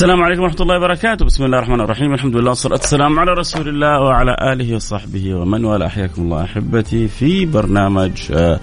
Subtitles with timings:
[0.00, 3.68] السلام عليكم ورحمة الله وبركاته، بسم الله الرحمن الرحيم، الحمد لله والصلاة والسلام على رسول
[3.68, 8.60] الله وعلى آله وصحبه ومن والاه، حياكم الله أحبتي في برنامج آه،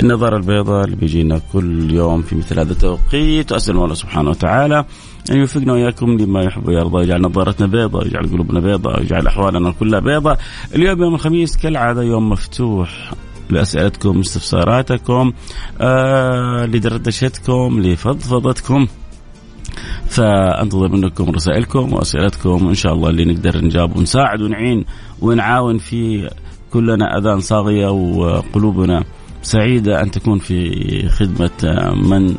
[0.00, 4.84] النظارة البيضاء اللي بيجينا كل يوم في مثل هذا التوقيت، وأسأل الله سبحانه وتعالى
[5.30, 10.00] أن يوفقنا وإياكم لما يحب ويرضى، ويجعل نظارتنا بيضاء، ويجعل قلوبنا بيضاء، ويجعل أحوالنا كلها
[10.00, 10.38] بيضاء.
[10.74, 13.12] اليوم يوم الخميس كالعادة يوم مفتوح
[13.50, 15.32] لأسئلتكم استفساراتكم
[15.80, 18.86] آه لدردشتكم لفضفضتكم.
[20.12, 24.84] فانتظر منكم رسائلكم واسئلتكم ان شاء الله اللي نقدر نجاوب ونساعد ونعين
[25.20, 26.30] ونعاون في
[26.72, 29.04] كلنا أذان صاغية وقلوبنا
[29.42, 31.50] سعيدة أن تكون في خدمة
[31.94, 32.34] من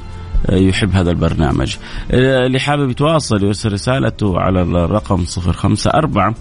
[0.50, 1.76] يحب هذا البرنامج.
[2.12, 6.34] اللي حابب يتواصل يرسل رسالته على الرقم 054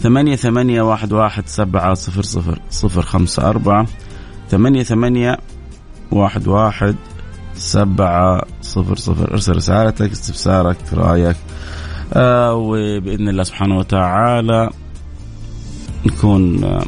[0.00, 3.86] ثمانية ثمانية واحد واحد سبعة صفر صفر صفر خمسة أربعة
[4.48, 5.36] ثمانية ثمانية
[6.10, 6.96] واحد واحد
[7.56, 9.32] سبعة صفر صفر.
[9.32, 11.36] ارسل رسالتك استفسارك رأيك.
[12.12, 14.70] آه وبإذن الله سبحانه وتعالى
[16.06, 16.84] نكون آه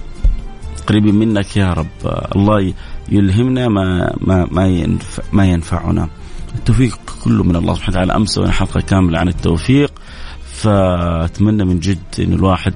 [0.86, 1.86] قريبين منك يا رب.
[2.04, 2.74] آه الله
[3.08, 6.08] يلهمنا ما ما ما, ينفع ما ينفعنا.
[6.54, 8.16] التوفيق كله من الله سبحانه وتعالى.
[8.16, 9.92] أمس حلقة كاملة عن التوفيق.
[10.52, 12.74] فأتمنى من جد إن الواحد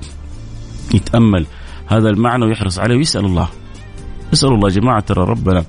[0.94, 1.46] يتأمل
[1.86, 3.48] هذا المعنى ويحرص عليه ويسأل الله.
[4.32, 5.64] اسال الله يا جماعة ترى ربنا.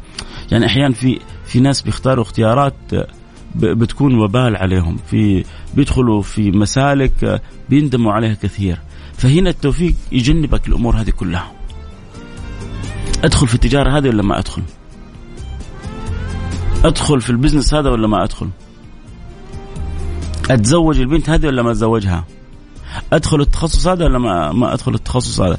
[0.51, 2.73] يعني أحيانا في في ناس بيختاروا اختيارات
[3.55, 5.45] بتكون وبال عليهم في
[5.75, 8.79] بيدخلوا في مسالك بيندموا عليها كثير.
[9.13, 11.51] فهنا التوفيق يجنبك الأمور هذه كلها.
[13.23, 14.61] أدخل في التجارة هذه ولا ما أدخل؟
[16.83, 18.49] أدخل في البزنس هذا ولا ما أدخل؟
[20.49, 22.25] أتزوج البنت هذه ولا ما أتزوجها؟
[23.13, 25.57] أدخل التخصص هذا ولا ما ما أدخل التخصص هذا؟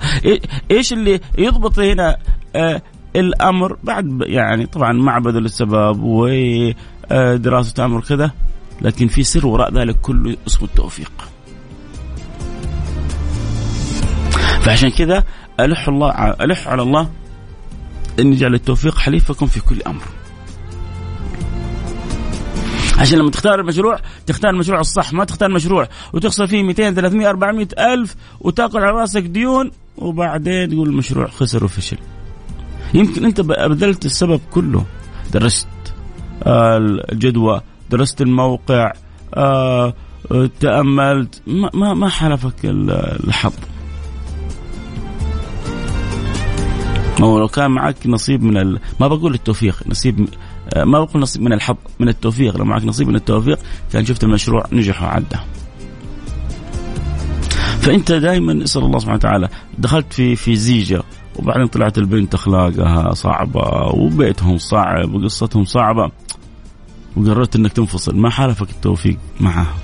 [0.71, 2.17] إيش اللي يضبط هنا؟
[2.57, 2.83] آه
[3.17, 8.31] الأمر بعد يعني طبعا مع بذل السبب ودراسه أمر كذا
[8.83, 11.13] لكن في سر وراء ذلك كله اسمه التوفيق.
[14.61, 15.25] فعشان كذا
[15.61, 17.11] ألح الله ألح على الله
[18.21, 20.03] إن يجعل التوفيق حليفكم في كل أمر.
[22.99, 27.69] عشان لما تختار المشروع تختار المشروع الصح ما تختار مشروع وتخسر فيه 200 300 400
[27.79, 31.99] ألف وتاكل على راسك ديون وبعدين تقول المشروع خسر وفشل
[32.95, 34.85] يمكن انت بذلت السبب كله.
[35.33, 35.69] درست
[36.47, 37.61] الجدوى
[37.91, 38.93] درست الموقع
[40.61, 41.43] تأملت
[41.75, 43.53] ما ما حلفك الحظ.
[47.21, 48.81] هو لو كان معك نصيب من ال...
[49.01, 50.29] ما بقول التوفيق نصيب
[50.77, 52.57] ما بقول نصيب من الحظ من التوفيق.
[52.57, 53.59] لو معك نصيب من التوفيق
[53.93, 55.37] كان شفت المشروع نجح وعدى
[57.81, 59.49] فأنت دائما اسأل الله سبحانه وتعالى.
[59.79, 61.03] دخلت في في زيجة.
[61.39, 63.63] وبعدين طلعت البنت أخلاقها صعبة
[63.95, 66.11] وبيتهم صعب وقصتهم صعبة.
[67.17, 68.17] وقررت إنك تنفصل.
[68.17, 69.75] ما حالفك التوفيق معها.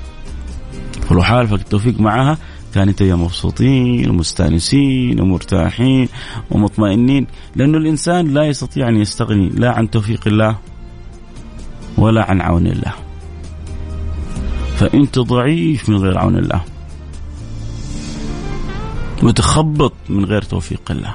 [1.10, 2.38] ولو حالفك التوفيق معها
[2.74, 6.08] كان أنت يا مبسوطين ومستأنسين ومرتاحين
[6.50, 7.26] ومطمئنين.
[7.56, 10.58] لأنه الإنسان لا يستطيع أن يستغني لا عن توفيق الله
[11.98, 12.92] ولا عن عون الله.
[14.76, 16.64] فأنت ضعيف من غير عون الله.
[19.22, 21.14] متخبط من غير توفيق الله.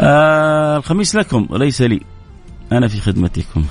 [0.00, 2.00] آه الخميس لكم وليس لي.
[2.72, 3.64] أنا في خدمتكم.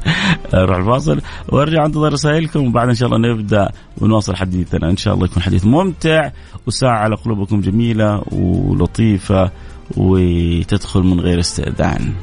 [0.54, 2.66] أروح الفاصل وأرجع أنتظر رسائلكم.
[2.66, 4.90] وبعد إن شاء الله نبدأ ونواصل حديثنا.
[4.90, 6.30] إن شاء الله يكون حديث ممتع
[6.66, 9.50] وساعة على قلوبكم جميلة ولطيفة
[9.96, 12.14] وتدخل من غير استئذان.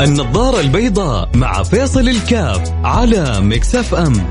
[0.00, 4.26] النظارة البيضاء مع فيصل الكاف على مكسف أم.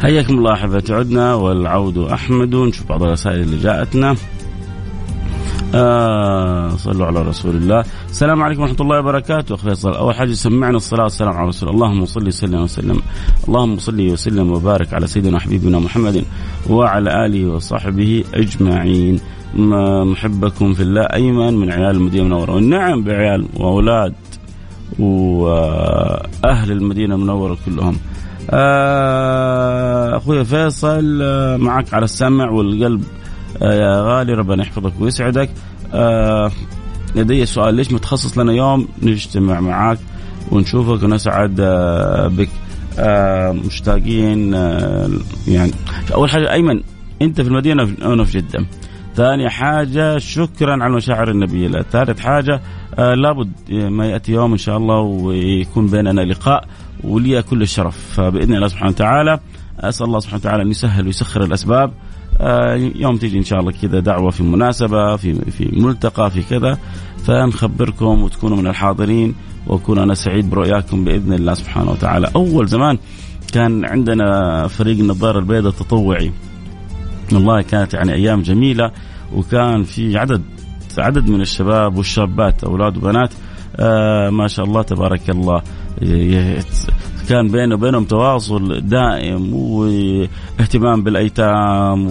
[0.00, 2.54] حياكم الله أحبتي عدنا والعود أحمد.
[2.54, 4.16] نشوف بعض الرسائل اللي جاءتنا.
[5.74, 7.84] آه صلوا على رسول الله.
[8.08, 9.54] السلام عليكم ورحمة الله وبركاته.
[9.54, 11.86] أخ فيصل أول حاجة سمعنا الصلاة والسلام على رسول الله.
[11.86, 13.02] اللهم صل وسلم وسلم.
[13.48, 16.24] اللهم صل وسلم وبارك على سيدنا وحبيبنا محمد
[16.70, 19.20] وعلى آله وصحبه أجمعين.
[20.12, 22.58] محبكم في الله أيمن من عيال المدينة المنورة.
[22.58, 24.14] نعم بعيال وأولاد
[24.98, 27.96] وأهل المدينة المنورة كلهم.
[28.50, 33.04] آه، أخوي فيصل آه، معك على السمع والقلب.
[33.62, 35.50] آه، يا غالي ربنا يحفظك ويسعدك.
[37.16, 39.98] لدي سؤال ليش متخصص لنا يوم نجتمع معك
[40.50, 41.60] ونشوفك ونسعد
[42.36, 42.48] بك؟
[43.66, 44.52] مشتاقين
[45.48, 45.72] يعني
[46.14, 46.80] أول حاجة أيمن
[47.22, 48.66] أنت في المدينة وأنا في جدة.
[49.16, 51.82] ثاني حاجة شكرا على المشاعر النبيلة.
[51.82, 52.60] ثالث حاجة
[52.98, 56.64] آه لابد ما يأتي يوم إن شاء الله ويكون بيننا لقاء.
[57.04, 57.96] ولي كل الشرف.
[58.14, 59.40] فبإذن الله سبحانه وتعالى
[59.80, 61.92] أسأل الله سبحانه وتعالى أن يسهل ويسخر الأسباب.
[62.40, 66.78] آه، يوم تيجي إن شاء الله كذا دعوة في مناسبة في في ملتقى في كذا.
[67.26, 69.34] فنخبركم وتكونوا من الحاضرين
[69.66, 72.30] واكون أنا سعيد برؤياكم بإذن الله سبحانه وتعالى.
[72.36, 72.98] أول زمان
[73.52, 76.32] كان عندنا فريق النظارة البيضاء التطوعي.
[77.32, 78.90] والله كانت يعني أيام جميلة
[79.34, 80.42] وكان في عدد
[80.98, 83.30] عدد من الشباب والشابات أولاد وبنات.
[83.76, 85.62] آه ما شاء الله تبارك الله.
[87.28, 92.06] كان بينه وبينهم تواصل دائم واهتمام بالأيتام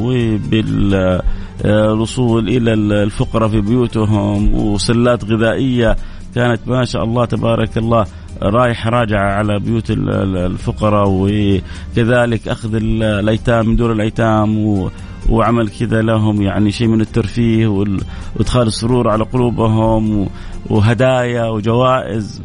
[1.62, 5.96] وبالوصول إلى الفقراء في بيوتهم وسلات غذائية
[6.36, 8.06] كانت ما شاء الله تبارك الله
[8.42, 14.90] رايحه راجعه على بيوت الفقراء وكذلك أخذ الأيتام من دور الأيتام
[15.30, 20.30] وعمل كذا لهم يعني شيء من الترفيه وإدخال السرور على قلوبهم
[20.70, 22.42] وهدايا وجوائز.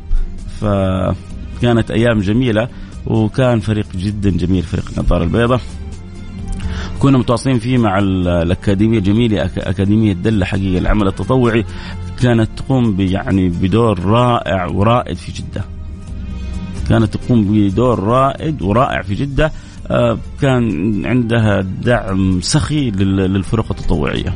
[0.61, 0.65] ف
[1.65, 2.69] كانت أيام جميلة
[3.07, 5.61] وكان فريق جدا جميل فريق النظاره البيضاء
[6.99, 11.65] كنا متواصلين فيه مع الأكاديمية الجميله أكاديمية دلة حقيقه العمل التطوعي
[12.23, 15.65] كانت تقوم يعني بدور رائع ورائد في جدة.
[16.89, 19.53] كانت تقوم بدور رائد ورائع في جدة
[19.91, 24.35] آه، كان عندها دعم سخي للفرق التطوعية.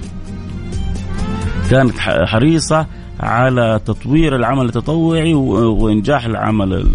[1.71, 2.87] كانت حريصة
[3.21, 6.93] على تطوير العمل التطوعي وإنجاح العمل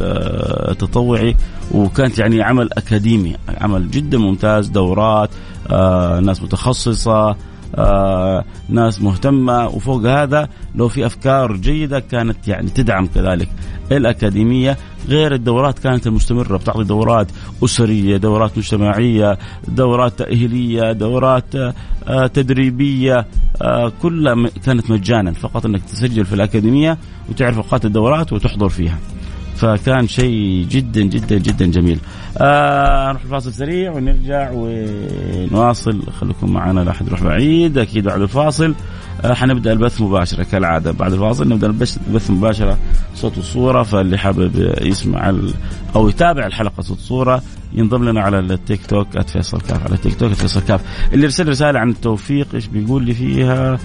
[0.72, 1.36] التطوعي
[1.72, 5.30] وكانت يعني عمل أكاديمي عمل جدا ممتاز دورات
[5.72, 7.36] آه، ناس متخصصة
[7.76, 9.68] آه، ناس مهتمة.
[9.68, 13.50] وفوق هذا لو في أفكار جيدة كانت يعني تدعم كذلك
[13.92, 14.78] الأكاديمية
[15.08, 17.28] غير الدورات كانت المستمرة بتعطي دورات
[17.64, 19.38] أسرية دورات مجتمعية
[19.68, 21.56] دورات تأهيلية دورات
[22.08, 23.26] آه، تدريبية
[23.62, 25.32] آه، كلها كانت مجانا.
[25.32, 26.98] فقط أنك تسجل في الأكاديمية
[27.30, 28.98] وتعرف أوقات الدورات وتحضر فيها.
[29.64, 32.00] فكان شيء جدا جدا جدا جميل.
[32.38, 36.02] آه نروح الفاصل سريع ونرجع ونواصل.
[36.20, 38.76] خليكم معنا لا أحد يروح بعيد أكيد بعد الفاصل.
[39.22, 40.92] آه حنبدأ البث مباشرة كالعادة.
[40.92, 42.78] بعد الفاصل نبدأ البث مباشرة
[43.16, 43.84] صوت وصورة.
[43.84, 45.34] فاللي حابب يسمع
[45.96, 47.42] أو يتابع الحلقة صوت وصورة
[47.74, 50.82] ينضم لنا على التيك توك @فيصل كاف على التيك توك @فيصل كاف.
[51.14, 53.80] اللي يرسل رسالة عن التوفيق إيش بيقول لي فيها؟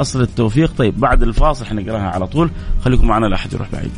[0.00, 0.72] أصل التوفيق.
[0.78, 2.50] طيب بعد الفاصل حنقراها على طول.
[2.84, 3.92] خليكم معنا لا أحد يروح بعيد.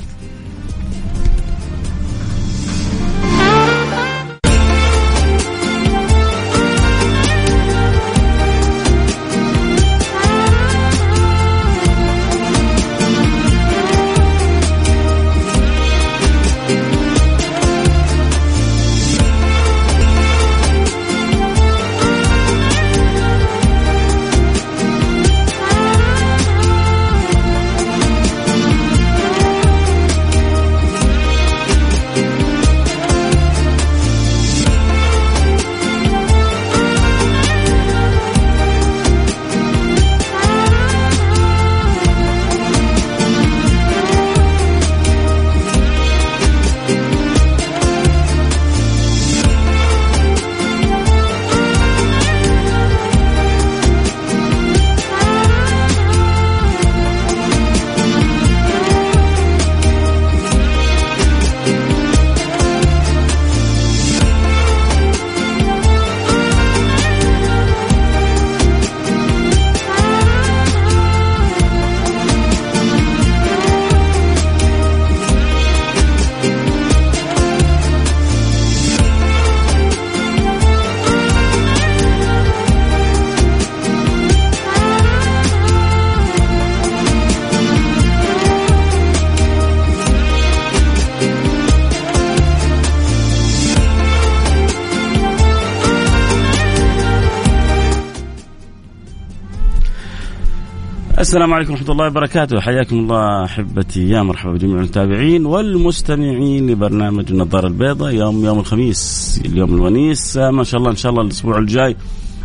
[101.26, 102.61] السلام عليكم ورحمة الله وبركاته.
[102.61, 108.14] حياكم الله أحبتي يا مرحبا بجميع المتابعين والمستمعين لبرنامج النظارة البيضاء.
[108.14, 110.37] يوم يوم الخميس اليوم الونيس.
[110.37, 111.97] ما شاء الله إن شاء الله الأسبوع الجاي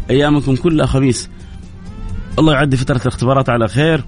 [0.09, 1.29] أيامكم كلها خميس.
[2.39, 4.03] الله يعدي فترة الاختبارات على خير.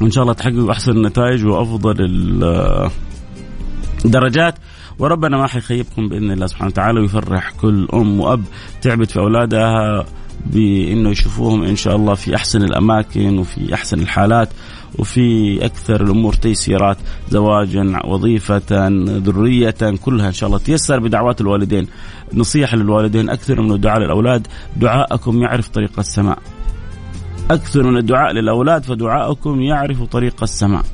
[0.00, 1.96] وإن شاء الله تحققوا أحسن النتائج وأفضل
[4.04, 4.54] الدرجات
[4.98, 8.44] وربنا ما حيخيبكم بإذن الله سبحانه وتعالى ويفرح كل أم وأب
[8.82, 10.06] تعبت في أولادها.
[10.46, 14.48] بإنه يشوفوهم إن شاء الله في أحسن الأماكن وفي أحسن الحالات
[14.98, 16.96] وفي أكثر الأمور تيسيرات
[17.30, 18.88] زواجا وظيفة
[19.26, 20.58] ذرية كلها إن شاء الله.
[20.58, 21.86] تيسر بدعوات الوالدين.
[22.34, 26.38] نصيحة للوالدين أكثر من الدعاء للأولاد دعاءكم يعرف طريق السماء.
[27.50, 30.84] أكثر من الدعاء للأولاد فدعاءكم يعرف طريق السماء.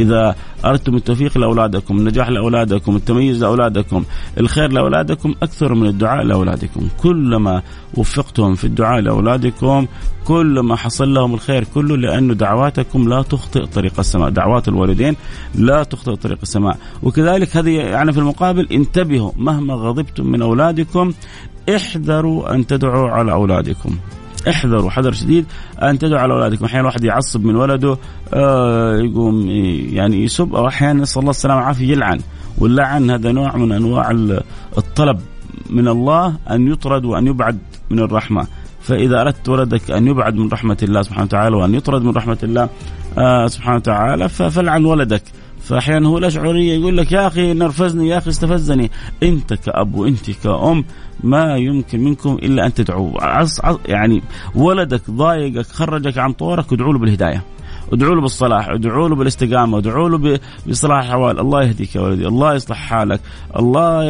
[0.00, 4.04] إذا أردتم التوفيق لأولادكم النجاح لأولادكم التميز لأولادكم
[4.38, 6.88] الخير لأولادكم أكثر من الدعاء لأولادكم.
[7.02, 7.62] كلما
[7.96, 9.86] وفقتم في الدعاء لأولادكم
[10.24, 14.30] كلما حصل لهم الخير كله لأن دعواتكم لا تخطئ طريق السماء.
[14.30, 15.16] دعوات الوالدين
[15.54, 16.78] لا تخطئ طريق السماء.
[17.02, 21.12] وكذلك هذه يعني في المقابل انتبهوا مهما غضبتم من أولادكم
[21.76, 23.96] احذروا أن تدعوا على أولادكم.
[24.48, 25.46] احذروا حذر شديد
[25.82, 27.96] أن تدعوا على اولادكم أحيانا الواحد يعصب من ولده
[28.34, 29.48] آه يقوم
[29.90, 32.20] يعني يسب أو أحيانا نسأل الله السلامة والعافية يلعن.
[32.58, 34.10] واللعن هذا نوع من أنواع
[34.78, 35.20] الطلب
[35.70, 37.58] من الله أن يطرد وأن يبعد
[37.90, 38.46] من الرحمة.
[38.80, 42.68] فإذا أردت ولدك أن يبعد من رحمة الله سبحانه وتعالى وأن يطرد من رحمة الله
[43.18, 45.22] آه سبحانه وتعالى فلعن ولدك.
[45.60, 48.90] فأحيانا هو لا شعوريه يقول لك يا أخي نرفزني يا أخي استفزني.
[49.22, 50.84] أنت كأب وأنت كأم
[51.24, 54.22] ما يمكن منكم إلا أن تدعوا عص عص يعني
[54.54, 57.44] ولدك ضايقك خرجك عن طورك ادعوا له بالهداية.
[57.92, 62.54] ادعوا له بالصلاح ادعوا له بالاستقامة ادعوا له بإصلاح الاحوال الله يهديك يا ولدي الله
[62.54, 63.20] يصلح حالك
[63.58, 64.04] الله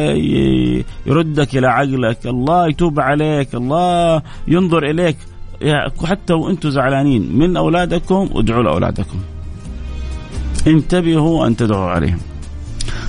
[1.05, 5.17] يردك إلى عقلك الله يتوب عليك الله ينظر إليك.
[6.05, 7.37] حتى وأنتم زعلانين.
[7.37, 9.19] من أولادكم؟ ادعوا لأولادكم.
[10.67, 12.19] انتبهوا أن تدعوا عليهم.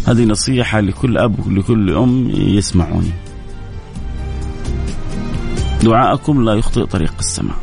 [0.06, 3.12] هذه نصيحة لكل أب ولكل أم يسمعوني.
[5.82, 7.56] دعاءكم لا يخطئ طريق السماء.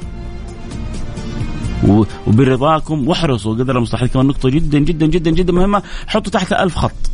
[2.28, 7.12] وبرضاكم واحرصوا قدر المستحيل كمان نقطة جدا جدا جدا جدا مهمة حطوا تحت ألف خط.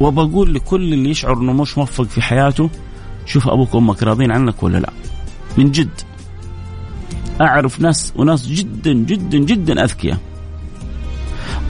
[0.00, 2.70] وبقول لكل اللي يشعر إنه مش موفق في حياته
[3.26, 4.92] شوف أبوك وأمك راضين عنك ولا لا.
[5.58, 6.00] من جد.
[7.40, 10.18] أعرف ناس وناس جدا جدا جدا أذكياء.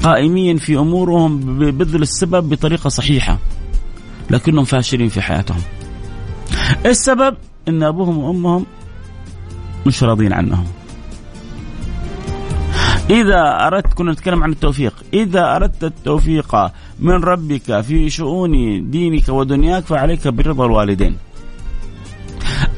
[0.03, 3.39] قائمين في أمورهم ببذل السبب بطريقة صحيحة
[4.31, 5.61] لكنهم فاشلين في حياتهم.
[6.87, 7.37] السبب
[7.69, 8.67] إن أبوهم وأمهم
[9.87, 10.67] مش راضين عنهم.
[13.11, 14.95] إذا أردت كنا نتكلم عن التوفيق.
[15.15, 16.57] إذا أردت التوفيق
[16.99, 18.51] من ربك في شؤون
[18.91, 21.17] دينك ودنياك فعليك برضا الوالدين.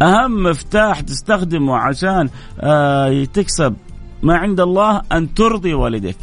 [0.02, 2.28] أهم مفتاح تستخدمه عشان
[2.60, 3.74] آه تكسب
[4.22, 6.16] ما عند الله أن ترضي والديك.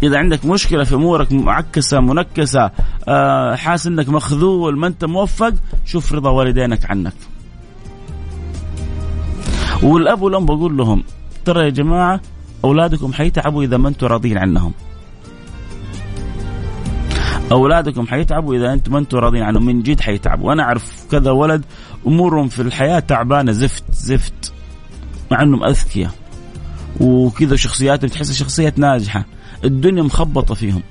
[0.00, 2.70] فاذا عندك مشكلة في أمورك معكسة منكسة
[3.08, 5.54] آه، حاسس إنك مخذول ما أنت موفق
[5.84, 7.12] شوف رضا والدينك عنك.
[9.82, 11.04] والأب والأم بقول لهم
[11.44, 12.20] ترى يا جماعة
[12.64, 14.72] أولادكم حيتعبوا إذا ما أنتم راضين عنهم.
[17.52, 20.48] أولادكم حيتعبوا إذا أنتم ما أنتم راضين عنهم من جد حيتعبوا.
[20.48, 21.64] وأنا أعرف كذا ولد
[22.06, 24.52] أمورهم في الحياة تعبانة زفت زفت
[25.30, 26.10] مع إنهم أذكياء.
[27.00, 29.24] وكذا شخصياتهم تحس شخصيات ناجحة.
[29.64, 30.82] الدنيا مخبطة فيهم.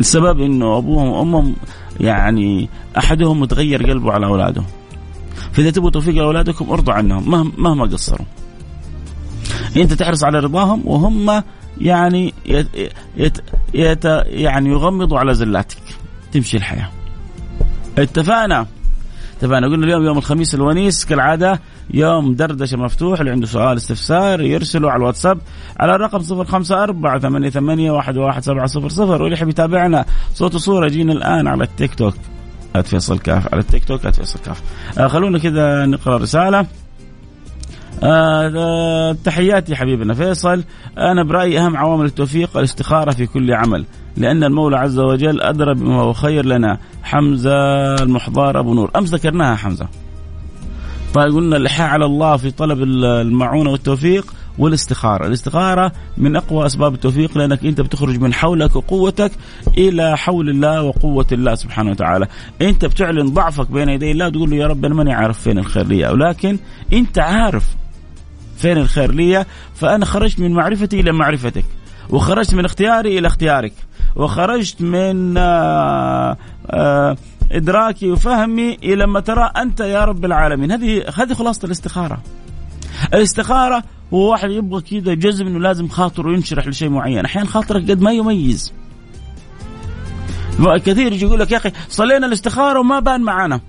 [0.00, 1.56] السبب إنه أبوهم وأمهم
[2.00, 2.68] يعني
[2.98, 4.62] أحدهم متغير قلبه على اولاده
[5.52, 8.26] فإذا تبغوا توفيق لأولادكم أرضوا عنهم مهما مهما قصروا.
[9.76, 11.42] أنت تحرص على رضاهم وهم
[11.80, 12.68] يعني يت
[13.16, 13.38] يت
[13.74, 15.82] يت يعني يغمضوا على زلاتك.
[16.32, 16.90] تمشي الحياة.
[17.98, 18.66] اتفقنا؟
[19.38, 21.60] اتفقنا قلنا اليوم يوم الخميس الونيس كالعادة
[21.94, 25.38] يوم دردشة مفتوح اللي عنده سؤال استفسار يرسله على الواتساب
[25.80, 30.04] على الرقم 054 88 11700 واللي يحب يتابعنا
[30.34, 32.14] صوت وصورة جينا الآن على التيك توك.
[32.84, 34.62] @فيصل كاف على التيك توك @فيصل كاف.
[34.98, 36.66] آه خلونا كذا نقرأ رسالة.
[38.02, 40.64] آه تحياتي حبيبنا فيصل.
[40.98, 43.84] أنا برأيي أهم عوامل التوفيق الاستخارة في كل عمل.
[44.18, 46.78] لأن المولى عز وجل أدرى بما هو خير لنا.
[47.02, 48.90] حمزة المحضار أبو نور.
[48.96, 49.88] أمس ذكرناها حمزة.
[51.14, 55.26] طيب قلنا الإلحاح على الله في طلب المعونة والتوفيق والاستخارة.
[55.26, 59.32] الاستخارة من أقوى أسباب التوفيق لأنك أنت بتخرج من حولك وقوتك
[59.78, 62.26] إلى حول الله وقوة الله سبحانه وتعالى.
[62.62, 65.86] أنت بتعلن ضعفك بين يدي الله تقول له يا رب أنا ماني عارف فين الخير
[65.86, 66.08] لي.
[66.08, 66.58] ولكن
[66.92, 67.76] أنت عارف
[68.56, 69.44] فين الخير لي
[69.74, 71.64] فأنا خرجت من معرفتي إلى معرفتك.
[72.10, 73.72] وخرجت من اختياري إلى اختيارك.
[74.16, 76.36] وخرجت من آآ
[76.70, 77.16] آآ
[77.52, 80.72] إدراكي وفهمي إلى ما ترى أنت يا رب العالمين.
[80.72, 82.22] هذه هذه خلاصة الاستخارة.
[83.14, 83.82] الاستخارة
[84.14, 87.24] هو واحد يبغى كذا جزم إنه لازم خاطره ينشرح لشيء معين.
[87.24, 88.72] أحيانا خاطرك قد ما يميز.
[90.84, 93.60] كثير يجي يقول لك يا أخي صلينا الاستخارة وما بان معانا.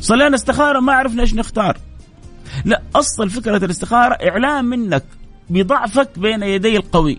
[0.00, 1.76] صلينا استخاره ما عرفنا إيش نختار.
[2.64, 5.04] لا أصل فكرة الاستخارة اعلان منك.
[5.50, 7.18] بضعفك بين يدي القوي.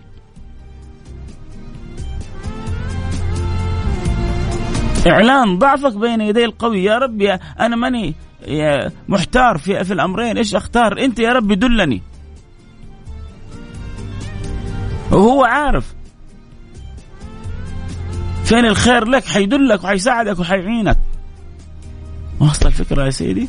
[5.06, 6.84] إعلان ضعفك بين يدي القوي.
[6.84, 8.14] يا رب يا أنا ماني
[9.08, 10.36] محتار في في الأمرين.
[10.36, 12.02] إيش أختار؟ أنت يا رب دلني.
[15.12, 15.94] وهو عارف
[18.44, 20.98] فين الخير لك؟ حيدلك وحيساعدك وحيعينك.
[22.40, 23.48] واصل الفكرة يا سيدي؟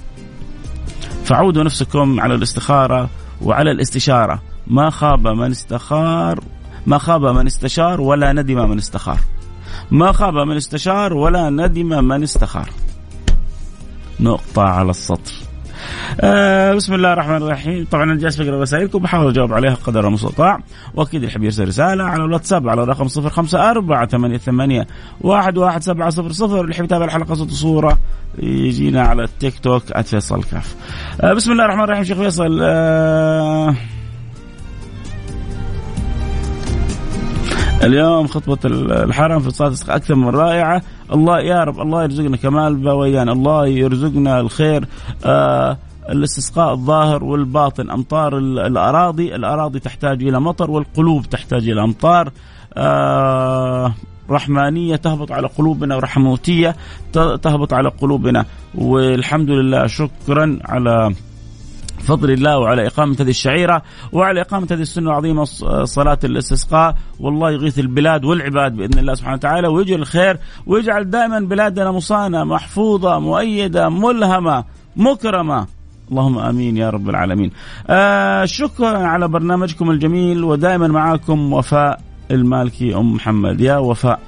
[1.23, 3.09] فعودوا نفسكم على الاستخارة
[3.41, 4.41] وعلى الاستشارة.
[4.67, 6.39] ما خاب من استخار
[6.85, 9.19] ما خاب من استشار ولا ندم من استخار.
[9.91, 12.69] ما خاب من استشار ولا ندم من استخار.
[14.19, 15.33] نقطة على السطر.
[16.21, 17.87] آه بسم الله الرحمن الرحيم.
[17.91, 20.59] طبعا أنا جالس بقرا رسائلكم بحاول أجاوب عليها قدر المستطاع.
[20.93, 24.85] وأكيد الحب يرسل رسالة على الواتساب على الرقم 054 88
[25.25, 27.97] 11700 اللي يحب يتابع الحلقة صوت وصورة.
[28.39, 30.75] يجينا على التيك توك @فيصل كاف.
[31.21, 32.59] آه بسم الله الرحمن الرحيم شيخ فيصل.
[32.61, 33.75] آه
[37.85, 38.57] اليوم خطبة
[39.03, 40.81] الحرم في صلاة أكثر من رائعة.
[41.13, 44.87] الله يا رب الله يرزقنا كمال بويان الله يرزقنا الخير.
[45.25, 45.77] آه
[46.09, 47.89] الاستسقاء الظاهر والباطن.
[47.89, 49.35] أمطار الأراضي.
[49.35, 52.31] الأراضي تحتاج إلى مطر والقلوب تحتاج إلى أمطار.
[52.73, 53.93] آه
[54.29, 56.75] رحمانية تهبط على قلوبنا ورحموتية
[57.13, 58.45] تهبط على قلوبنا.
[58.75, 61.13] والحمد لله شكرا على
[61.99, 63.81] بفضل الله وعلى إقامة هذه الشعيرة
[64.11, 65.43] وعلى إقامة هذه السنة العظيمة
[65.83, 66.95] صلاة الاستسقاء.
[67.19, 73.19] والله يغيث البلاد والعباد بإذن الله سبحانه وتعالى ويجعل الخير ويجعل دائما بلادنا مصانة محفوظة
[73.19, 74.63] مؤيدة ملهمة
[74.95, 75.67] مكرمة.
[76.11, 77.51] اللهم آمين يا رب العالمين.
[77.89, 83.61] آه شكرا على برنامجكم الجميل ودائما معاكم وفاء المالكي أم محمد.
[83.61, 84.19] يا وفاء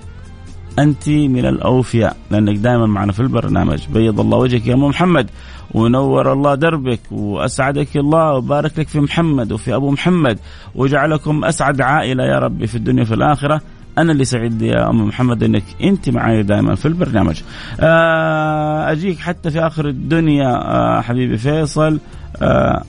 [0.80, 3.88] أنت من الأوفياء لأنك دائما معنا في البرنامج.
[3.93, 5.30] بيض الله وجهك يا أم محمد.
[5.73, 10.39] ونور الله دربك وأسعدك الله وبارك لك في محمد وفي أبو محمد
[10.75, 13.62] وجعلكم أسعد عائلة يا ربي في الدنيا وفي الآخرة.
[13.97, 17.41] أنا اللي سعيد يا أم محمد إنك أنت معي دائما في البرنامج.
[17.80, 21.99] آه، أجيك حتى في آخر الدنيا آه، حبيبي فيصل.
[22.41, 22.84] آه،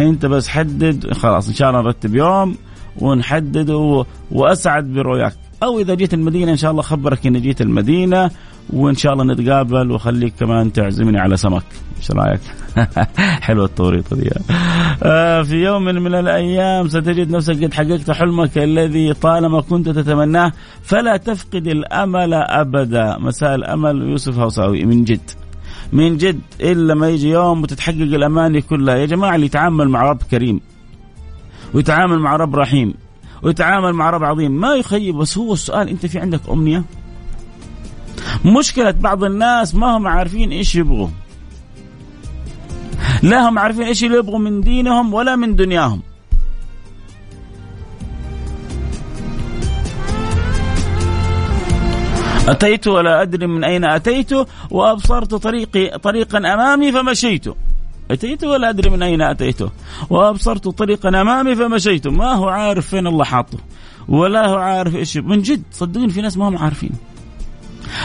[0.00, 2.56] أنت بس حدد خلاص إن شاء الله نرتب يوم
[3.00, 3.70] ونحدد
[4.30, 5.34] وأسعد برؤياك.
[5.62, 8.30] أو إذا جيت المدينة إن شاء الله خبرك إني جيت المدينة
[8.70, 11.64] وإن شاء الله نتقابل وأخليك كمان تعزمني على سمك.
[11.98, 12.40] إيش رأيك؟
[13.46, 14.30] حلوة التوريطة دي.
[15.02, 21.16] آه في يوم من الأيام ستجد نفسك قد حققت حلمك الذي طالما كنت تتمناه فلا
[21.16, 23.18] تفقد الأمل أبدا.
[23.18, 25.30] مساء الأمل يوسف هوساوي من جد.
[25.92, 28.96] من جد إلا ما يجي يوم وتتحقق الأماني كلها.
[28.96, 30.60] يا جماعة اللي يتعامل مع رب كريم
[31.74, 32.94] ويتعامل مع رب رحيم
[33.42, 36.84] ويتعامل مع رب عظيم ما يخيب بس هو السؤال أنت في عندك أمنية؟
[38.44, 41.08] مشكلة بعض الناس ما هم عارفين إيش يبغوا.
[43.22, 46.02] لا هم عارفين إيش اللي يبغوا من دينهم ولا من دنياهم.
[52.48, 54.30] أتيت ولا أدري من أين أتيت
[54.70, 57.44] وأبصرت طريقي طريقا أمامي فمشيت.
[58.10, 59.58] أتيت ولا أدري من أين أتيت
[60.10, 62.06] وأبصرت طريقا أمامي فمشيت.
[62.06, 63.58] ما هو عارف فين الله حاطه
[64.08, 66.90] ولا هو عارف إيش من جد صدقوني في ناس ما هم عارفين.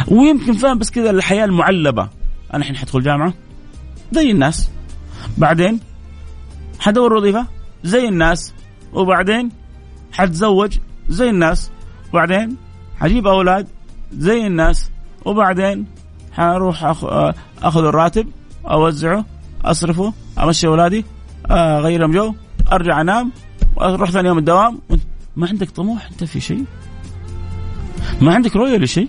[0.07, 2.09] ويمكن فاهم بس كذا الحياة المعلبة.
[2.53, 3.33] أنا الحين حدخل جامعة.
[4.11, 4.69] زي الناس.
[5.37, 5.79] بعدين
[6.79, 7.47] حدور وظيفة.
[7.83, 8.53] زي الناس.
[8.93, 9.49] وبعدين
[10.11, 10.77] حتزوج.
[11.09, 11.71] زي الناس.
[12.09, 12.57] وبعدين
[12.99, 13.67] حجيب أولاد.
[14.11, 14.91] زي الناس.
[15.25, 15.85] وبعدين
[16.31, 16.83] حروح
[17.63, 18.27] أخذ الراتب.
[18.65, 19.25] أوزعه.
[19.65, 20.13] أصرفه.
[20.39, 21.05] أمشي أولادي.
[21.51, 22.33] أغير لهم جو.
[22.71, 23.31] أرجع أنام.
[23.75, 24.79] وأروح ثاني يوم الدوام.
[25.35, 26.63] ما عندك طموح؟ أنت في شيء؟
[28.21, 29.07] ما عندك رؤية لشيء؟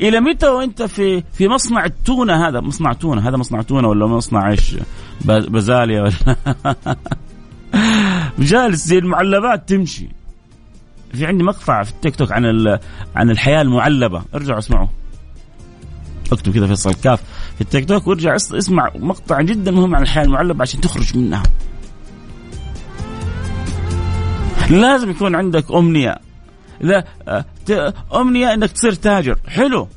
[0.00, 4.50] إلى متى وأنت في في مصنع التونة هذا؟ مصنع تونة هذا مصنع تونة ولا مصنع
[4.50, 4.76] إيش؟
[5.24, 6.36] بازاليا ولا؟
[8.38, 10.08] جالس زي المعلبات تمشي.
[11.14, 12.44] في عندي مقطع في التيك توك عن
[13.16, 14.22] عن الحياة المعلبة.
[14.34, 14.88] ارجعوا اسمعوا.
[16.32, 17.22] اكتب كذا فيصل كاف
[17.54, 21.42] في التيك توك وارجع اسمع مقطع جدا مهم عن الحياة المعلبة عشان تخرج منها.
[24.70, 26.29] لازم يكون عندك أمنية.
[26.80, 27.04] لا
[28.14, 29.38] أمنية إنك تصير تاجر.
[29.48, 29.88] حلو.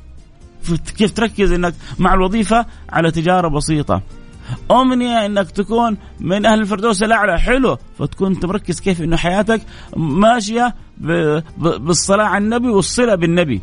[0.96, 4.02] كيف تركز إنك مع الوظيفة؟ على تجارة بسيطة.
[4.70, 7.38] أمنية أنك تكون من أهل الفردوس الأعلى.
[7.38, 7.78] حلو.
[7.98, 9.62] فتكون أنت مركز كيف أنه حياتك
[9.96, 10.74] ماشية
[11.58, 13.60] بالصلاة على النبي والصلة بالنبي.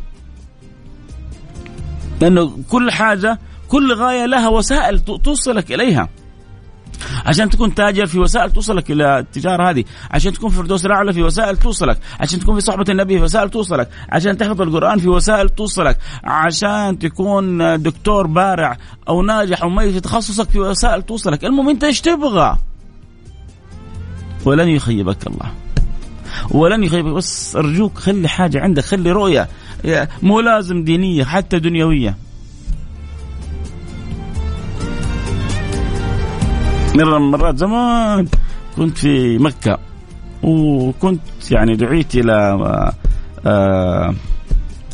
[2.21, 6.10] لأنه كل حاجة كل غاية لها وسائل توصلك إليها.
[7.25, 11.23] عشان تكون تاجر في وسائل توصلك إلى التجارة هذه، عشان تكون في فردوس الاعلى في
[11.23, 15.49] وسائل توصلك، عشان تكون في صحبة النبي في وسائل توصلك، عشان تحفظ القرآن في وسائل
[15.49, 18.77] توصلك، عشان تكون دكتور بارع
[19.09, 22.57] أو ناجح أو في تخصصك في وسائل توصلك، المهم أنت إيش تبغى؟
[24.45, 25.51] ولن يخيبك الله.
[26.51, 27.13] ولن يخيبك.
[27.13, 28.83] بس أرجوك خلي حاجة عندك.
[28.83, 29.49] خلي رؤية.
[30.21, 32.17] مو لازم دينية حتى دنيوية.
[36.95, 38.27] مرة من المرات زمان
[38.77, 39.77] كنت في مكة
[40.43, 42.93] وكنت يعني دعيت إلى آه،
[43.45, 44.15] آه،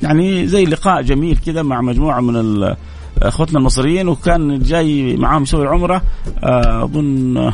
[0.03, 2.75] يعني زي لقاء جميل كذا مع مجموعة من
[3.21, 6.01] أخوتنا المصريين وكان جاي معاهم يسوي عمرة
[6.43, 7.51] آه، أظن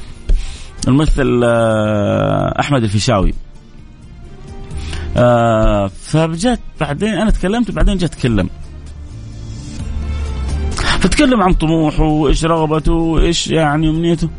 [0.88, 1.41] الممثل
[2.60, 3.34] أحمد الفيشاوي.
[5.88, 8.49] فجت بعدين أنا تكلمت وبعدين جاء تكلم
[11.03, 14.29] فتكلم عن طموحه وإيش رغبته وإيش يعني أمنيته.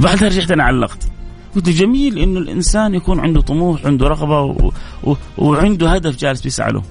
[0.00, 1.08] بعدها رجعت أنا علقت.
[1.54, 4.72] قلت جميل إنه الإنسان يكون عنده طموح عنده رغبة و...
[5.04, 5.14] و...
[5.38, 6.82] وعنده هدف جالس بيسعى له.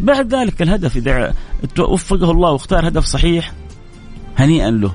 [0.00, 1.34] بعد ذلك الهدف إذا
[1.78, 3.52] وفقه الله واختار هدف صحيح
[4.36, 4.92] هنيئا له.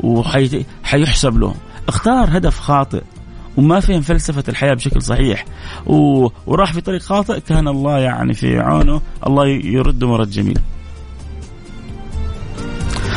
[0.00, 1.54] وحيحسب له.
[1.88, 3.02] اختار هدف خاطئ.
[3.56, 5.44] وما فهم فلسفة الحياة بشكل صحيح.
[5.86, 6.28] و...
[6.46, 9.00] وراح في طريق خاطئ كان الله يعني في عونه.
[9.26, 10.58] الله يرد مرد جميل.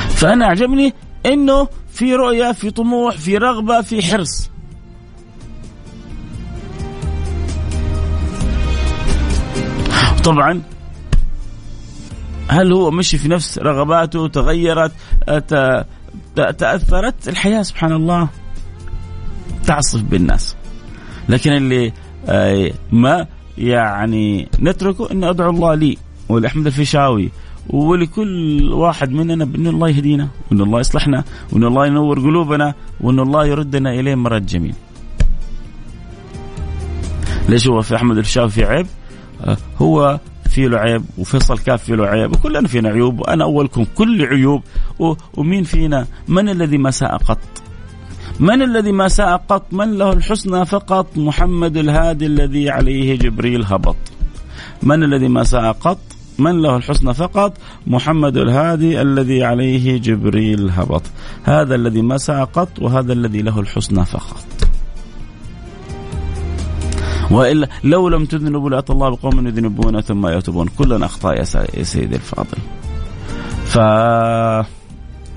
[0.09, 0.93] فأنا أعجبني
[1.25, 4.49] أنه في رؤية في طموح في رغبة في حرص.
[10.23, 10.61] طبعا
[12.47, 14.91] هل هو مشي في نفس رغباته تغيرت
[16.35, 18.29] تأثرت؟ الحياة سبحان الله
[19.67, 20.55] تعصف بالناس
[21.29, 21.93] لكن اللي
[22.25, 23.27] آه، ما
[23.57, 25.97] يعني نتركه ان أدعو الله لي
[26.29, 27.31] ولأحمد الفيشاوي
[27.69, 33.45] ولكل واحد مننا بأن الله يهدينا وأن الله يصلحنا وأن الله ينور قلوبنا وأن الله
[33.45, 34.75] يردنا إليه مرد جميل.
[37.49, 38.87] ليش هو في أحمد الفيشاوي في عيب؟
[39.43, 43.85] آه، هو في له عيب وفيصل كاف في له عيب وكلنا فينا عيوب وأنا أولكم
[43.95, 44.63] كل عيوب
[45.37, 47.39] ومين فينا من الذي ما ساء قط
[48.39, 51.17] من الذي ما ساء قط؟ من له الحسنى فقط.
[51.17, 53.95] محمد الهادي الذي عليه جبريل هبط.
[54.83, 55.99] من الذي ما ساء قط؟
[56.39, 57.53] من له الحسنى فقط.
[57.87, 61.01] محمد الهادي الذي عليه جبريل هبط.
[61.43, 64.45] هذا الذي ما ساء قط وهذا الذي له الحسنى فقط.
[67.31, 70.67] وإلا لو لم تذنبوا لأتى الله بقوم يذنبون ثم يتوبون.
[70.77, 71.43] كلنا أخطاء يا
[71.83, 72.57] سيدي الفاضل.
[73.65, 73.77] ف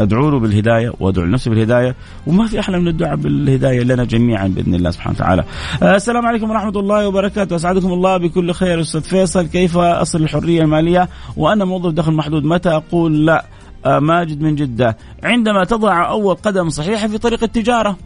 [0.02, 1.94] أدعو له بالهداية وأدعو لنفسي بالهداية
[2.26, 5.44] وما في أحلى من الدعاء بالهداية لنا جميعا بإذن الله سبحانه وتعالى.
[5.82, 10.62] آه، السلام عليكم ورحمة الله وبركاته أسعدكم الله بكل خير أستاذ فيصل كيف أصل الحرية
[10.62, 13.44] المالية وأنا موظف دخل محدود متى أقول لا
[13.86, 17.96] آه، ماجد من جدة عندما تضع أول قدم صحيحة في طريق التجارة.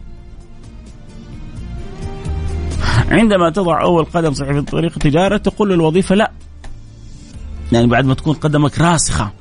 [3.11, 6.31] عندما تضع أول قدم صحيح في طريق التجارة تقول للوظيفة لا.
[7.71, 9.31] يعني بعد ما تكون قدمك راسخة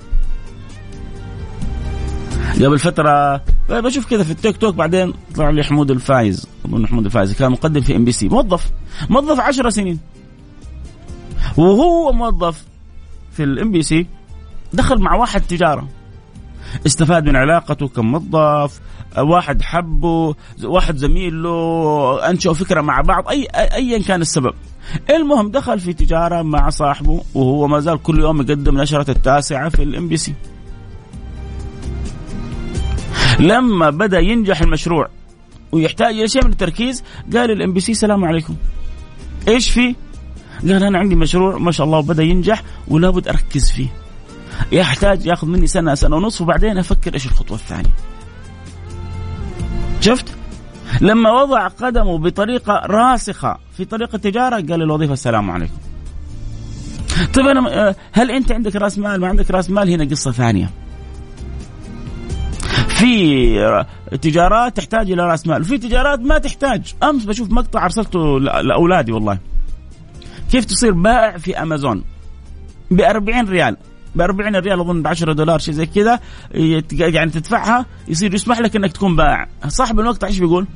[2.54, 6.48] قبل فترة بشوف كذا في التيك توك بعدين طلع لي حمود الفايز.
[6.66, 8.28] اظن حمود الفايز كان مقدم في MBC.
[8.28, 8.70] موظف.
[9.10, 9.98] موظف 10 سنين.
[11.56, 12.64] وهو موظف
[13.32, 14.06] في ال MBC.
[14.72, 15.88] دخل مع واحد تجارة.
[16.86, 18.80] استفاد من علاقته كموظف.
[19.18, 23.28] واحد حبه واحد زميل له أنشأوا فكرة مع بعض.
[23.28, 24.54] أي ايا كان السبب.
[25.10, 29.82] المهم دخل في تجارة مع صاحبه وهو ما زال كل يوم يقدم نشرة التاسعة في
[29.82, 30.34] ال MBC.
[33.40, 35.08] لما بدأ ينجح المشروع
[35.72, 38.56] ويحتاج إلى شيء من التركيز قال ال MBC سلام عليكم.
[39.48, 39.94] إيش في؟
[40.62, 43.88] قال أنا عندي مشروع ما شاء الله وبدا ينجح ولابد أركز فيه.
[44.72, 47.90] يحتاج ياخذ مني سنة سنة ونصف وبعدين أفكر إيش الخطوة الثانية.
[50.00, 50.36] شفت؟
[51.00, 55.78] لما وضع قدمه بطريقة راسخة في طريق التجاره قال للوظيفة السلام عليكم.
[57.34, 60.70] طيب أنا آه، هل أنت عندك رأس مال؟ ما عندك رأس مال؟ هنا قصة ثانية.
[62.88, 63.84] في
[64.22, 66.94] تجارات تحتاج إلى رأس مال وفي تجارات ما تحتاج.
[67.02, 69.38] أمس بشوف مقطع أرسلته لأولادي والله.
[70.52, 72.04] كيف تصير بائع في أمازون؟
[72.90, 73.76] ب 40 ريال.
[74.14, 76.20] ب 40 ريال أظن ب 10 دولار شيء زي كذا
[76.92, 79.48] يعني تدفعها يصير يسمح لك إنك تكون بائع.
[79.68, 80.66] صاحب المقطع إيش بيقول؟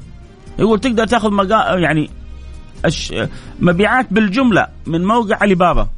[0.58, 1.78] يقول تقدر تأخذ مقا...
[1.78, 2.10] يعني
[2.84, 3.14] أش...
[3.60, 5.88] مبيعات بالجملة من موقع علي بابا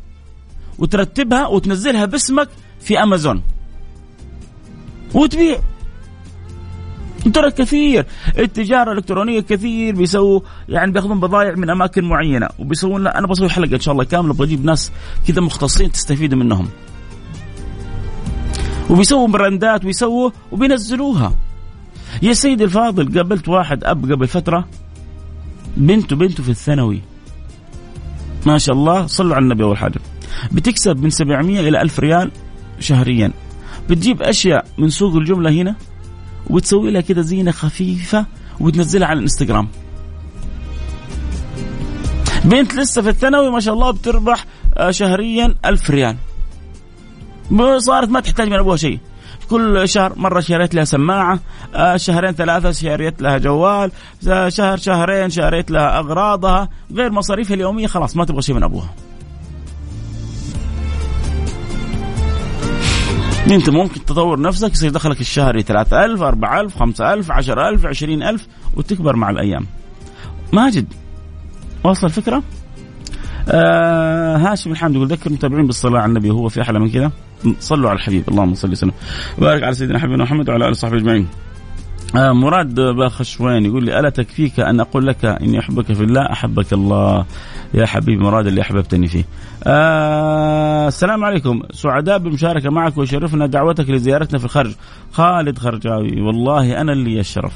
[0.79, 2.49] وترتبها وتنزلها باسمك
[2.81, 3.43] في أمازون.
[5.15, 5.61] وتبيع.
[7.35, 8.07] ترى كثير.
[8.39, 13.81] التجارة الإلكترونية كثير بيسووا يعني بياخذون بضائع من أماكن معينة وبيسوون أنا بسوي حلقة إن
[13.81, 14.93] شاء الله كاملة أبغى أجيب ناس
[15.29, 16.69] كذا مختصين تستفيدوا منهم.
[18.91, 21.35] وبيسووا براندات ويسووا وبينزلوها.
[22.23, 24.69] يا سيدي الفاضل قابلت واحد أب قبل فترة
[25.77, 27.01] بنته بنته في الثانوي.
[28.47, 30.01] ما شاء الله صلوا على النبي أول حاجة.
[30.53, 32.31] بتكسب من 700 إلى 1000 ريال
[32.81, 33.33] شهريا.
[33.91, 35.77] بتجيب أشياء من سوق الجملة هنا.
[36.51, 38.27] وبتسوي لها كده زينة خفيفة
[38.61, 39.69] وبتنزلها على الإنستغرام.
[42.45, 44.45] بنت لسه في الثانوي ما شاء الله بتربح
[44.77, 46.17] آه، شهريا ألف ريال.
[47.79, 48.99] صارت ما تحتاج من أبوها شيء.
[49.51, 51.39] كل شهر مرة شريت لها سماعة
[51.75, 53.93] آه، شهرين ثلاثة شريت لها جوال
[54.49, 58.95] شهر شهرين شريت لها أغراضها غير مصاريفها اليومية خلاص ما تبغى شيء من أبوها.
[63.47, 69.67] انت ممكن تطور نفسك يصير دخلك الشهري 3000 4000 5000 10000 20000 وتكبر مع الأيام.
[70.53, 70.93] ماجد
[71.85, 72.43] واصل الفكرة؟
[73.49, 77.13] آه هاشم الحمد يقول ذكر المتابعين بالصلاة على النبي هو في أحلى من كذا؟
[77.61, 78.93] صلوا على الحبيب اللهم صل وسلم.
[79.39, 81.29] وبارك على سيدنا حبيبنا محمد وعلى آله وصحبه أجمعين.
[82.17, 86.73] آه مراد باخشوين يقول لي ألا تكفيك أن أقول لك إني أحبك في الله أحبك
[86.73, 87.25] الله
[87.75, 89.25] يا حبيبي مراد اللي أحببتني فيه.
[89.65, 94.75] آه السلام عليكم سعداء بالمشاركه معك ويشرفنا دعوتك لزيارتنا في الخرج.
[95.13, 97.53] خالد خرجاوي والله أنا اللي الشرف.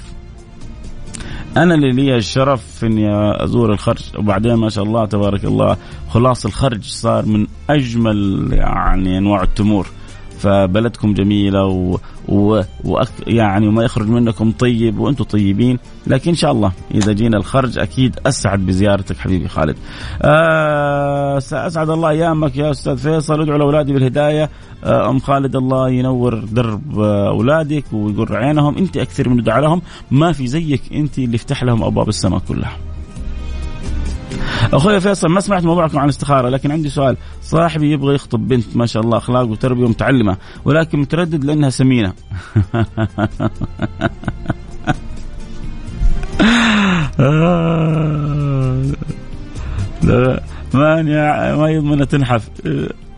[1.57, 3.11] أنا اللي لي الشرف إني
[3.45, 5.77] أزور الخرج وبعدين ما شاء الله تبارك الله
[6.11, 9.87] خلاص الخرج صار من أجمل يعني أنواع التمور.
[10.38, 11.99] فبلدكم جميلة و...
[12.29, 12.62] و...
[12.85, 13.09] وأك...
[13.27, 15.79] يعني وما يخرج منكم طيب وأنتم طيبين.
[16.07, 19.77] لكن إن شاء الله إذا جينا الخرج أكيد أسعد بزيارتك حبيبي خالد.
[20.23, 23.40] آه اسعد الله أيامك يا أستاذ فيصل.
[23.40, 24.51] ادعو لأولادي بالهداية.
[24.85, 28.77] آه أم خالد الله ينور درب آه، أولادك ويقر عينهم.
[28.77, 29.83] أنت أكثر من الدعاء لهم.
[30.11, 32.77] ما في زيك أنت اللي يفتح لهم أبواب السماء كلها.
[34.73, 37.16] أخوي فيصل ما سمعت موضوعكم عن الاستخارة لكن عندي سؤال.
[37.42, 42.12] صاحبي يبغى يخطب بنت ما شاء الله أخلاق وتربية ومتعلمة ولكن متردد لأنها سمينة.
[50.03, 50.42] لا
[50.75, 51.03] ما
[51.57, 52.49] ما يضمن تنحف.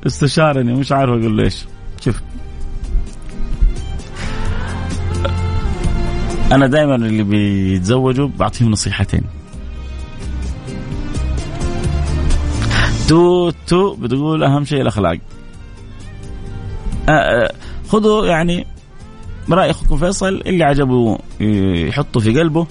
[0.07, 1.64] استشارني مش عارف أقول ليش
[2.00, 2.20] شوف.
[6.52, 9.22] أنا دائما اللي بيتزوجوا بعطيهم نصيحتين.
[13.08, 15.18] تو تو بتقول أهم شيء الأخلاق.
[17.08, 17.52] آه، آه،
[17.88, 18.66] خذوا يعني
[19.50, 22.66] رأي أخوكم فيصل اللي عجبه يحطه في قلبه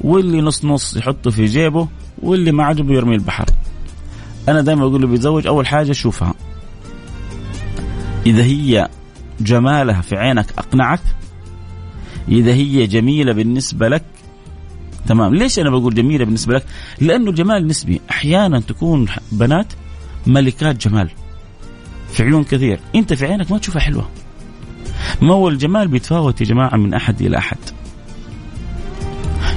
[0.00, 1.88] واللي نص نص يحطه في جيبه
[2.22, 3.46] واللي ما عجبه يرمي البحر.
[4.48, 6.34] أنا دائما أقول له بيتزوج أول حاجة شوفها.
[8.26, 8.88] إذا هي
[9.40, 11.00] جمالها في عينك أقنعك
[12.28, 14.02] إذا هي جميلة بالنسبة لك
[15.08, 15.34] تمام.
[15.34, 16.64] ليش أنا بقول جميلة بالنسبة لك؟
[17.00, 19.72] لأنه الجمال نسبي أحيانا تكون بنات
[20.26, 21.10] ملكات جمال
[22.12, 22.80] في عيون كثير.
[22.94, 24.08] أنت في عينك ما تشوفها حلوة.
[25.22, 27.58] ما هو الجمال بيتفاوت يا جماعة من أحد إلى أحد.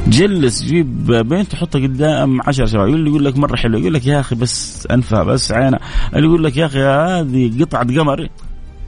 [0.07, 4.19] جلس جيب بنت تحطها قدام عشر شباب اللي يقول لك مرة حلو يقول لك يا
[4.19, 5.79] أخي بس أنفها بس عينها.
[6.15, 8.29] اللي يقول لك يا أخي هذه قطعة قمر.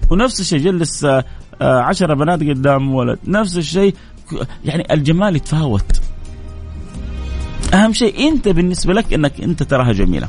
[0.10, 1.24] ونفس الشيء جلس آه،
[1.62, 3.20] عشرة بنات قدام ولد.
[3.28, 3.96] نفس الشيء
[4.66, 6.02] يعني الجمال يتفاوت.
[7.74, 10.28] أهم شيء أنت بالنسبة لك إنك أنت تراها جميلة.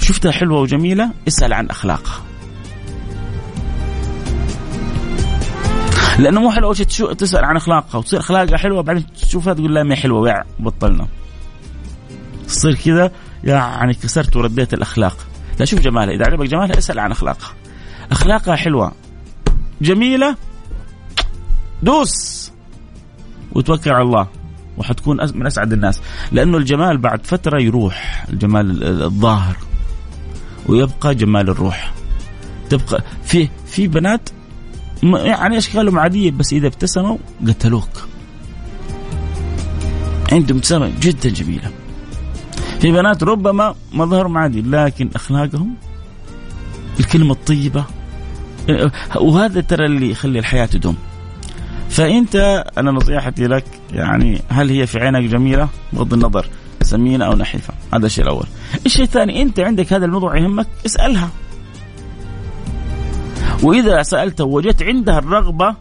[0.00, 2.22] شفتها حلوة وجميلة اسأل عن أخلاقها.
[6.18, 9.82] لأنه مو حلو اول شيء تسأل عن أخلاقها وتصير أخلاقها حلوة بعدين تشوفها تقول لا
[9.82, 11.06] ما حلوة ويع بطلنا.
[12.48, 13.10] تصير كذا
[13.44, 15.16] يعني كسرت ورديت الأخلاق.
[15.58, 17.50] لا شوف جمالها إذا عجبك جمالها اسأل عن أخلاقها.
[18.12, 18.92] أخلاقها حلوة
[19.80, 20.36] جميلة
[21.82, 22.50] دوس.
[23.52, 24.26] وتوكل على الله.
[24.78, 26.00] وحتكون من أسعد الناس.
[26.32, 29.56] لأنه الجمال بعد فترة يروح الجمال الظاهر
[30.66, 31.92] ويبقى جمال الروح.
[32.70, 34.30] تبقى في في بنات
[35.02, 37.16] يعني أشكالهم عادية بس إذا ابتسموا
[37.48, 37.88] قتلوك.
[40.32, 41.70] عندهم ابتسامة جدا جميلة.
[42.80, 45.74] في بنات ربما مظهرهم عادي لكن أخلاقهم
[47.00, 47.84] الكلمة الطيبة
[49.16, 50.96] وهذا ترى اللي يخلي الحياة تدوم.
[51.94, 56.46] فأنت أنا نصيحتي لك يعني هل هي في عينك جميلة؟ بغض النظر
[56.82, 58.46] سمينة أو نحيفة هذا الشيء الأول.
[58.86, 61.30] الشيء الثاني أنت عندك هذا الموضوع يهمك اسألها.
[63.62, 65.76] وإذا سالته وجدت عندها الرغبة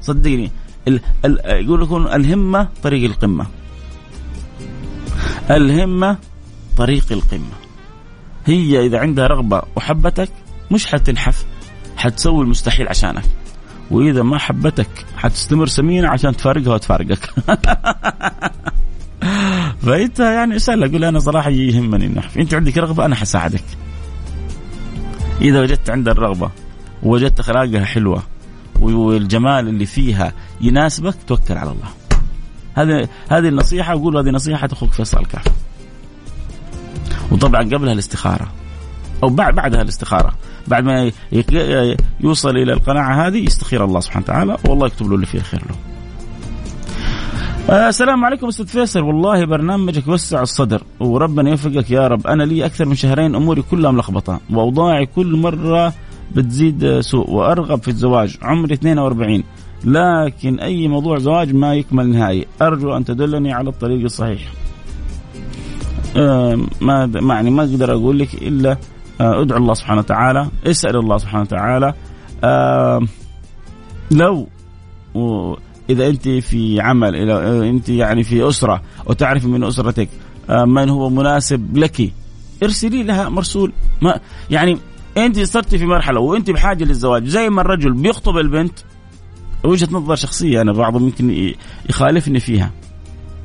[0.00, 0.50] صدقني
[0.88, 3.46] ال ال يقول لكم الهمة طريق القمة.
[5.50, 6.18] الهمة
[6.76, 7.54] طريق القمة.
[8.46, 10.28] هي إذا عندها رغبة وحبتك
[10.70, 11.44] مش حتنحف
[11.96, 13.24] حتسوي المستحيل عشانك.
[13.90, 17.30] وإذا ما حبتك حتستمر سمينة عشان تفارقها وتفارقك.
[19.86, 23.64] فإنت يعني اسأل قول أنا صراحة يهمني النحو إنت عندك رغبة أنا حساعدك.
[25.40, 26.50] إذا وجدت عندها الرغبة
[27.02, 28.22] ووجدت اخلاقها حلوة
[28.80, 31.88] والجمال اللي فيها يناسبك توكل على الله.
[32.74, 35.44] هذه هذه النصيحة أقول هذه نصيحة أخوك فيصل الكاف
[37.30, 38.52] وطبعا قبلها الاستخارة
[39.22, 40.34] أو بعد بعدها الاستخارة.
[40.68, 41.10] بعد ما
[42.20, 45.60] يوصل إلى القناعة هذه يستخير الله سبحانه وتعالى والله يكتب له اللي فيه خير.
[45.60, 45.76] له
[47.70, 49.00] آه السلام عليكم أستاذ فيصل.
[49.00, 52.26] والله برنامجك يوسع الصدر وربنا يوفقك يا رب.
[52.26, 55.92] أنا لي أكثر من شهرين أموري كلها ملخبطة وأوضاعي كل مرة
[56.34, 59.42] بتزيد سوء وأرغب في الزواج عمري 42
[59.84, 62.46] لكن أي موضوع زواج ما يكمل نهائي.
[62.62, 64.40] أرجو أن تدلني على الطريق الصحيح.
[66.16, 68.76] آه ما يعني ما أقدر أقول لك إلا
[69.20, 71.94] ادعو الله سبحانه وتعالى اسأل الله سبحانه وتعالى.
[72.44, 73.00] آه
[74.10, 74.48] لو
[75.90, 80.08] إذا أنت في عمل اذا أنت يعني في أسرة وتعرفي من أسرتك
[80.50, 82.12] آه، من هو مناسب لك
[82.62, 83.72] ارسلي لها مرسول.
[84.02, 84.78] ما يعني
[85.16, 88.78] أنت صرتي في مرحلة وأنت بحاجة للزواج زي ما الرجل بيخطب البنت
[89.64, 91.54] وجهة نظر شخصية أنا بعضهم يمكن
[91.88, 92.70] يخالفني فيها.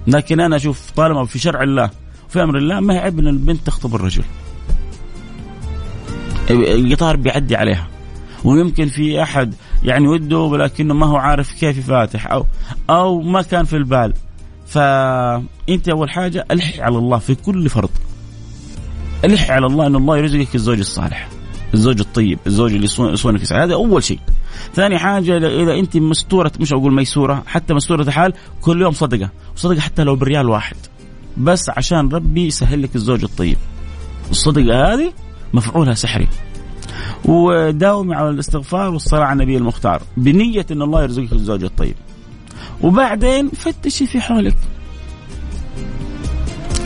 [0.07, 1.89] لكن أنا أشوف طالما في شرع الله
[2.29, 4.23] وفي أمر الله ما هي عيب ان البنت تخطب الرجل.
[6.51, 7.87] القطار بيعدي عليها.
[8.43, 12.45] ويمكن في أحد يعني وده ولكنه ما هو عارف كيف يفاتح أو
[12.89, 14.13] أو ما كان في البال.
[14.67, 17.89] فانت أول حاجة الحي على الله في كل فرض
[19.25, 21.29] الحي على الله إن الله يرزقك الزوج الصالح
[21.73, 24.19] الزوج الطيب الزوج اللي يصونك يسعى هذا أول شيء.
[24.73, 29.29] ثاني حاجة إذا أنت مستورة مش أقول ميسورة حتى مستورة الحال كل يوم صدقة.
[29.55, 30.75] وصدقة حتى لو بريال واحد.
[31.37, 33.57] بس عشان ربي يسهل لك الزوج الطيب.
[34.31, 35.13] الصدقة هذه
[35.53, 36.27] مفعولها سحري.
[37.25, 41.95] وداومي على الاستغفار والصلاة على النبي المختار بنية أن الله يرزقك الزوج الطيب.
[42.81, 44.55] وبعدين فتشي في حولك.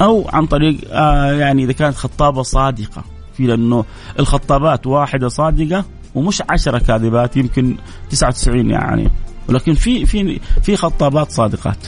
[0.01, 3.03] أو عن طريق آه يعني إذا كانت خطابة صادقة.
[3.37, 3.85] في لأنه
[4.19, 7.75] الخطابات واحدة صادقة ومش عشرة كاذبات يمكن
[8.09, 9.09] 99 يعني.
[9.49, 11.87] ولكن في في في خطابات صادقات.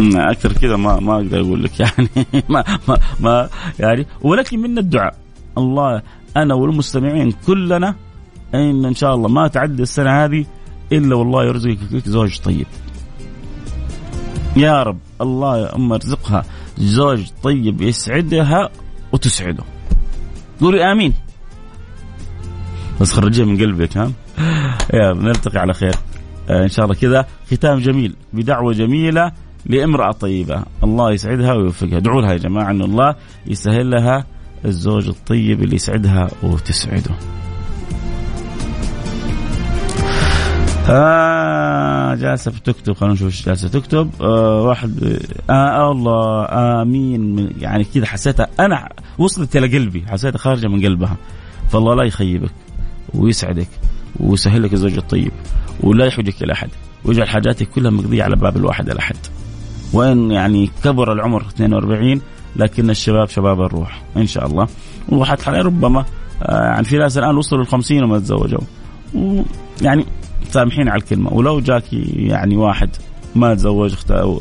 [0.00, 2.08] أكثر كذا ما ما أقدر أقول لك يعني
[2.48, 5.14] ما ما, ما يعني ولكن منا الدعاء.
[5.58, 6.02] الله
[6.36, 7.94] أنا والمستمعين كلنا
[8.54, 10.44] إن إن شاء الله ما تعدي السنة هذه
[10.92, 12.66] إلا والله يرزقك زوج طيب.
[14.56, 16.44] يا رب الله يا أم ارزقها
[16.78, 18.68] زوج طيب يسعدها
[19.12, 19.64] وتسعده.
[20.60, 21.14] قولي آمين.
[23.00, 24.12] بس خرجيها من قلبك ها؟
[24.94, 25.94] يا نلتقي على خير.
[26.50, 27.26] آه، إن شاء الله كذا.
[27.52, 28.16] ختام جميل.
[28.32, 29.32] بدعوة جميلة.
[29.66, 30.62] لامرأة طيبة.
[30.84, 31.96] الله يسعدها ويوفقها.
[31.96, 33.14] ادعوا لها يا جماعة أن الله
[33.46, 34.24] يسهل لها
[34.64, 37.14] الزوج الطيب اللي يسعدها وتسعده.
[40.88, 42.92] آه جالسة تكتب.
[42.92, 44.10] خلينا نشوف إيش جالسة تكتب.
[44.20, 45.18] آه واحد
[45.50, 46.46] آه الله
[46.82, 47.50] آمين.
[47.60, 50.04] يعني كذا حسيتها أنا وصلت إلى قلبي.
[50.08, 51.16] حسيتها خارجة من قلبها.
[51.70, 52.52] فالله لا يخيبك
[53.14, 53.68] ويسعدك
[54.20, 55.32] ويسهل لك الزوج الطيب
[55.80, 56.68] ولا يحوجك إلى أحد.
[57.04, 59.16] ويجعل حاجاتك كلها مقضية على باب الواحد الأحد.
[59.92, 62.20] وإن يعني كبر العمر 42
[62.56, 64.68] لكن الشباب شباب الروح إن شاء الله.
[65.08, 66.04] وحتى ربما
[66.42, 68.60] آه، يعني في ناس الآن وصلوا ال 50 وما تزوجوا.
[69.82, 70.06] يعني
[70.50, 71.32] سامحين على الكلمة.
[71.32, 72.90] ولو جاكي يعني واحد
[73.34, 73.94] ما تزوج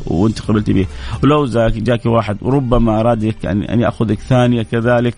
[0.07, 0.87] وأنت قبلتي به
[1.23, 5.15] ولو جاكي واحد ربما ارادك أن يأخذك ثانية كذلك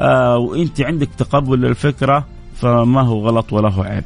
[0.00, 4.04] آه وأنت عندك تقبل للفكرة فما هو غلط ولا هو عيب.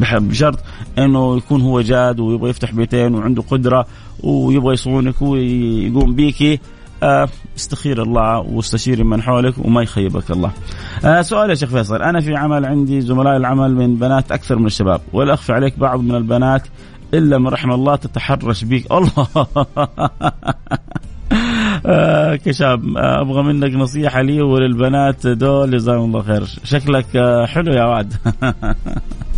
[0.00, 0.58] بشرط
[0.98, 3.86] إنه يكون هو جاد ويبغى يفتح بيتين وعنده قدرة
[4.22, 6.60] ويبغى يصونك ويقوم بيكي
[7.02, 10.50] آه، استخير الله واستشيري من حولك وما يخيبك الله.
[11.04, 12.02] آه سؤال يا شيخ فيصل.
[12.02, 16.00] أنا في عمل عندي زملاء العمل من بنات أكثر من الشباب ولا اخفى عليك بعض
[16.00, 16.62] من البنات
[17.14, 19.12] إلا من رحم الله تتحرش بك الله.
[21.86, 26.44] آه كشاب آه أبغى منك نصيحة لي وللبنات دول جزاهم الله خير.
[26.64, 28.14] شكلك آه حلو يا واد.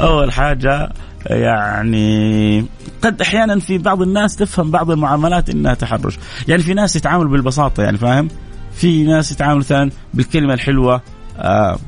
[0.00, 0.92] أول حاجة
[1.26, 2.64] يعني
[3.02, 6.18] قد أحيانا في بعض الناس تفهم بعض المعاملات إنها تحرش،
[6.48, 8.28] يعني في ناس يتعامل بالبساطة يعني فاهم؟
[8.74, 11.02] في ناس يتعامل مثلا بالكلمة الحلوة
[11.38, 11.78] آه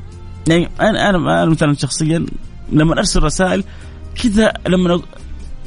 [0.47, 2.25] يعني أنا أنا مثلا شخصيا
[2.71, 3.63] لما أرسل رسائل
[4.23, 5.01] كذا لما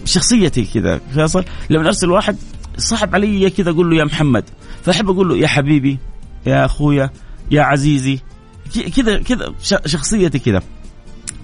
[0.04, 2.36] شخصيتي كذا فيصل؟ لما أرسل واحد
[2.76, 4.44] صعب علي كذا أقول له يا محمد.
[4.82, 5.98] فأحب أقول له يا حبيبي
[6.46, 7.10] يا أخويا
[7.50, 8.18] يا عزيزي
[8.96, 9.54] كذا كذا
[9.86, 10.62] شخصيتي كذا.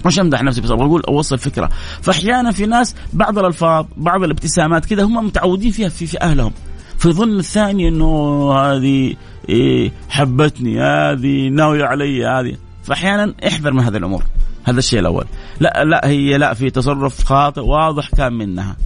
[0.07, 1.71] مش امدح نفسي بس أقول أوصل فكرة.
[2.03, 6.53] فأحيانا في ناس بعض الألفاظ بعض الابتسامات كذا هم متعودين فيها في, في أهلهم.
[6.99, 9.15] فيظن الثاني إنه هذه
[9.49, 12.57] إيه حبتني هذه ناوية علي هذه.
[12.83, 14.25] فأحيانا احذر من هذه الأمور.
[14.65, 15.25] هذا الشيء الأول.
[15.61, 18.77] لا لا هي لا في تصرف خاطئ واضح كان منها.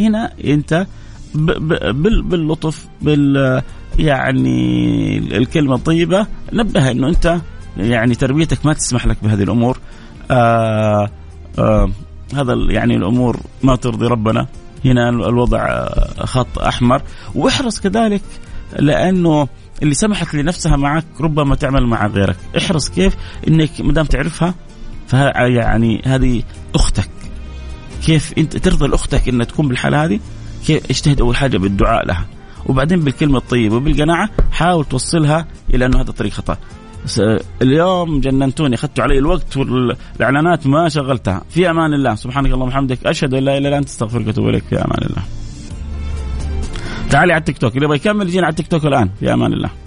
[0.00, 0.86] هنا أنت
[1.34, 3.62] باللطف بال
[3.98, 7.40] يعني الكلمة الطيبة نبه إنه أنت
[7.76, 9.78] يعني تربيتك ما تسمح لك بهذه الأمور.
[10.30, 11.08] آآ
[11.58, 11.92] آآ
[12.34, 14.46] هذا يعني الأمور ما ترضي ربنا.
[14.84, 15.88] هنا الوضع
[16.24, 17.02] خط أحمر.
[17.34, 18.22] واحرص كذلك
[18.78, 19.48] لأنه
[19.82, 22.36] اللي سمحت لنفسها معك ربما تعمل مع غيرك.
[22.58, 23.16] احرص كيف؟
[23.48, 24.54] إنك ما دام تعرفها
[25.06, 26.42] فيعني هذه
[26.74, 27.10] أختك.
[28.06, 30.20] كيف أنت ترضى لأختك إنها تكون بالحالة هذه؟
[30.66, 32.26] كيف؟ اجتهد أول حاجة بالدعاء لها.
[32.66, 36.56] وبعدين بالكلمة الطيبة وبالقناعة حاول توصلها إلى أنه هذا طريق خطأ.
[37.62, 41.42] اليوم جننتوني اخذتوا علي الوقت والإعلانات ما شغلتها.
[41.50, 42.14] في أمان الله.
[42.14, 43.06] سبحانك اللهم وبحمدك.
[43.06, 44.64] أشهد أن لا إله إلا أنت أستغفرك وأتوب إليك.
[44.64, 45.22] في أمان الله.
[47.10, 47.74] تعالي على التيك توك.
[47.74, 49.10] اللي يبغى يكمل يجينا على التيك توك الآن.
[49.20, 49.83] في أمان الله.